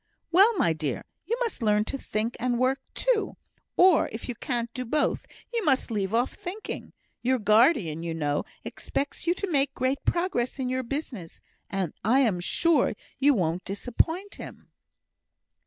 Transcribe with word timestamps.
"Well, 0.31 0.55
my 0.57 0.73
dear, 0.73 1.03
you 1.27 1.37
must 1.41 1.61
learn 1.61 1.85
to 1.85 1.97
think 1.99 2.35
and 2.39 2.57
work 2.57 2.79
too; 2.95 3.37
or, 3.77 4.09
if 4.11 4.27
you 4.27 4.33
can't 4.33 4.73
do 4.73 4.83
both, 4.83 5.27
you 5.53 5.63
must 5.63 5.91
leave 5.91 6.11
off 6.11 6.33
thinking. 6.33 6.93
Your 7.21 7.37
guardian, 7.37 8.01
you 8.01 8.15
know, 8.15 8.43
expects 8.65 9.27
you 9.27 9.35
to 9.35 9.51
make 9.51 9.75
great 9.75 10.03
progress 10.03 10.57
in 10.57 10.69
your 10.69 10.81
business, 10.81 11.39
and 11.69 11.93
I 12.03 12.21
am 12.21 12.39
sure 12.39 12.95
you 13.19 13.35
won't 13.35 13.63
disappoint 13.63 14.33
him." 14.41 14.71